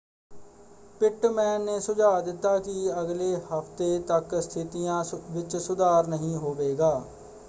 Pitman 1.01 1.61
ਨੇ 1.61 1.79
ਸੁਝਾਅ 1.79 2.21
ਦਿੱਤਾ 2.21 2.57
ਕਿ 2.59 2.91
ਅਗਲੇ 3.01 3.35
ਹਫ਼ਤੇ 3.51 3.99
ਤੱਕ 4.07 4.35
ਸਥਿਤੀਆਂ 4.41 5.03
ਵਿੱਚ 5.29 5.55
ਸੁਧਾਰ 5.57 6.07
ਨਹੀਂ 6.07 6.35
ਹੋਵੇਗਾ। 6.37 6.93